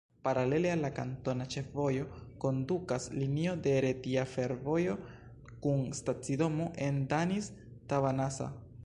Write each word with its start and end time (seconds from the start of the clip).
Paralele 0.25 0.69
al 0.75 0.79
la 0.83 0.89
kantona 0.99 1.45
ĉefvojo 1.55 2.05
kondukas 2.45 3.05
linio 3.17 3.53
de 3.67 3.73
Retia 3.87 4.23
Fervojo 4.31 4.95
kun 5.67 5.85
stacidomo 6.01 6.71
en 6.87 6.99
Danis-Tavanasa. 7.13 8.51